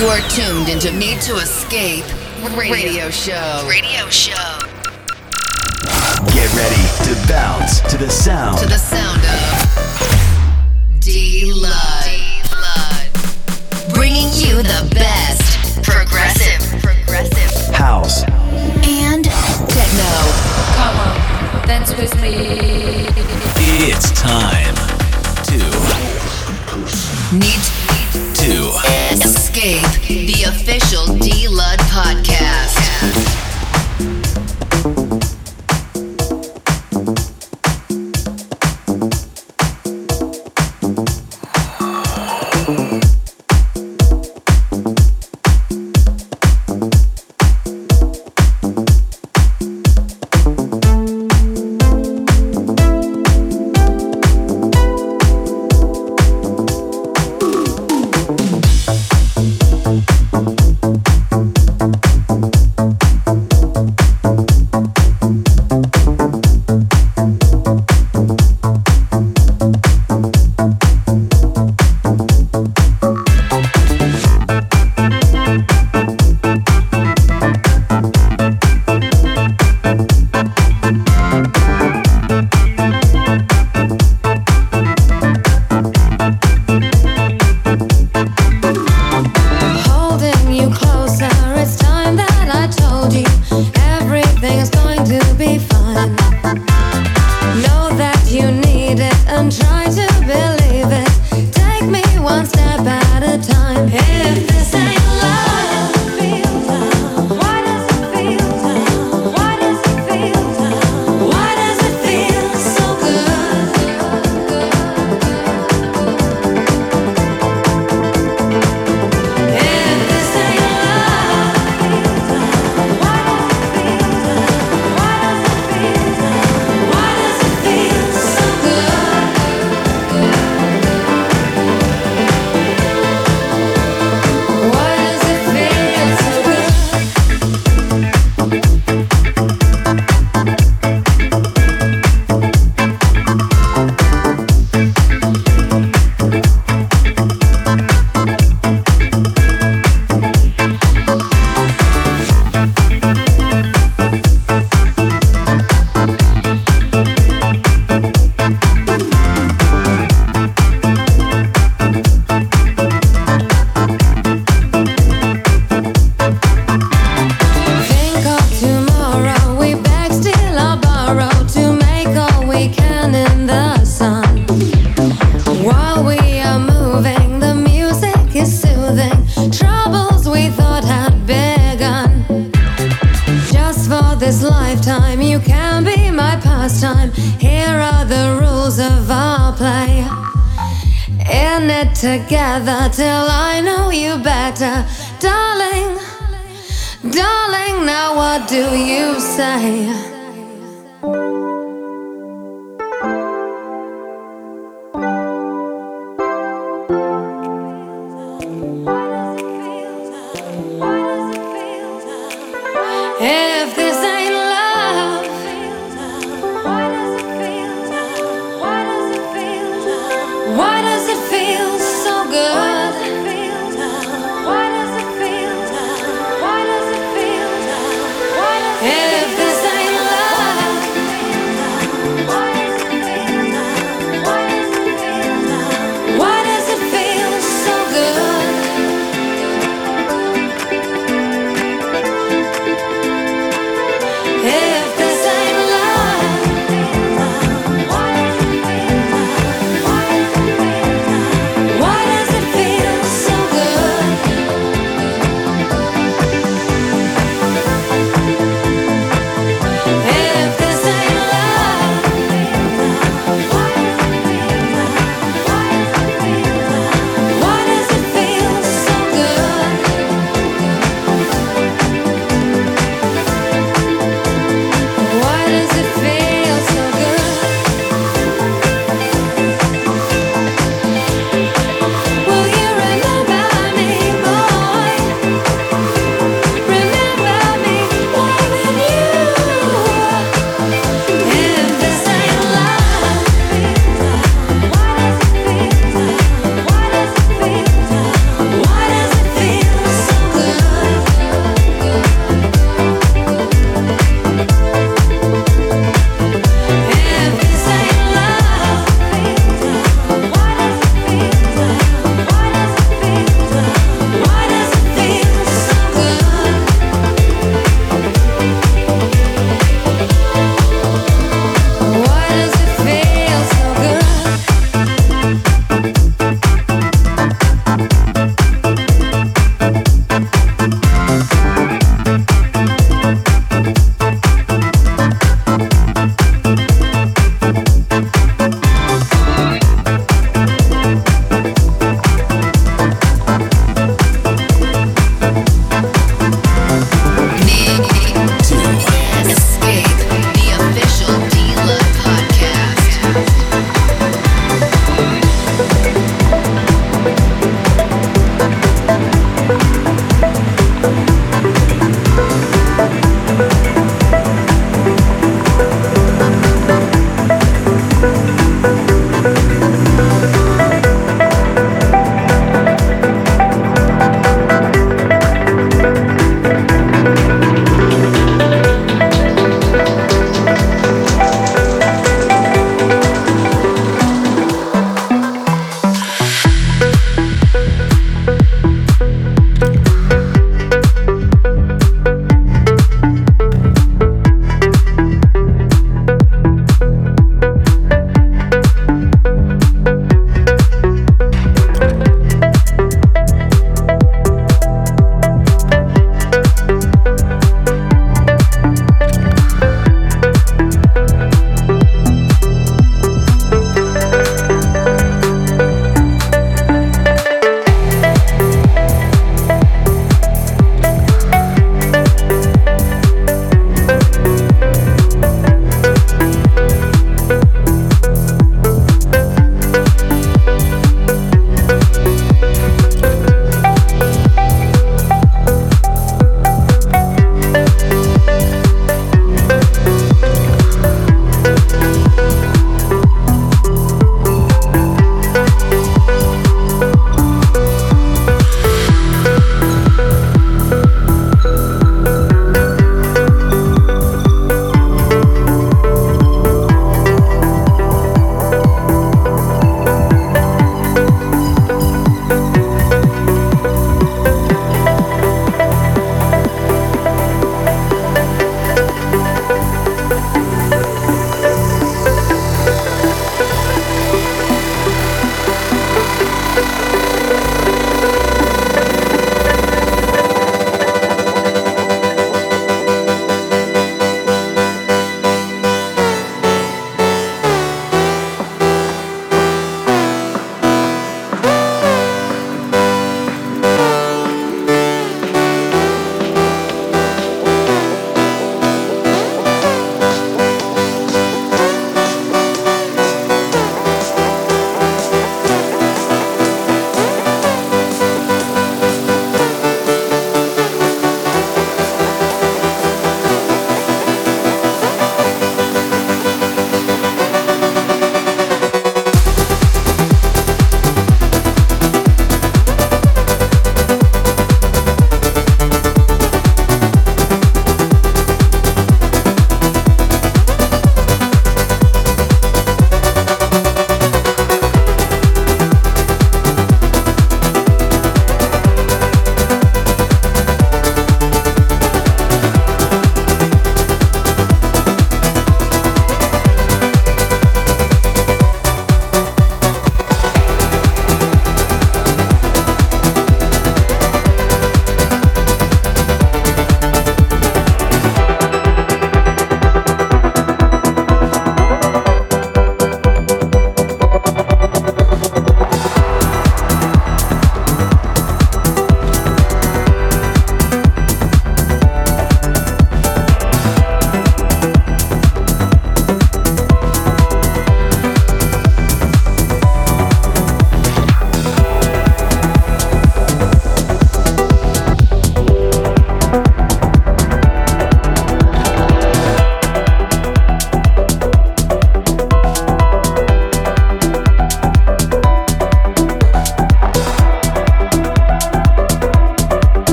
You 0.00 0.06
are 0.06 0.28
tuned 0.30 0.70
into 0.70 0.90
Need 0.92 1.20
to 1.20 1.34
Escape 1.36 2.06
radio, 2.56 3.10
Show. 3.10 3.66
Radio 3.68 4.08
Show. 4.08 4.32
Get 6.32 6.50
ready 6.56 6.88
to 7.04 7.14
bounce 7.28 7.80
to 7.80 7.98
the 7.98 8.08
sound. 8.08 8.56
To 8.60 8.66
the 8.66 8.78
sound 8.78 9.20
of 9.20 11.00
D 11.00 11.52
Lud. 11.52 12.00
Bringing 13.92 14.32
you 14.32 14.62
the 14.62 14.88
best 14.94 15.82
progressive, 15.82 16.80
progressive 16.80 17.74
house 17.74 18.22
and 18.24 19.26
techno. 19.68 20.12
Come 20.76 20.96
on, 20.96 21.68
dance 21.68 21.94
with 21.98 22.14
me. 22.22 23.04
It's 23.84 24.10
time 24.18 24.74
to 25.44 25.58
need 27.36 27.79
Escape, 28.86 29.82
the 30.08 30.44
official 30.48 31.14
D 31.16 31.48
Lud 31.48 31.78
podcast. 31.80 33.49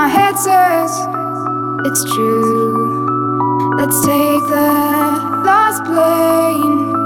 my 0.00 0.08
head 0.08 0.34
says 0.38 0.92
it's 1.84 2.04
true. 2.14 3.76
Let's 3.76 4.00
take 4.00 4.40
the 4.48 4.70
last 5.44 5.84
plane. 5.84 6.99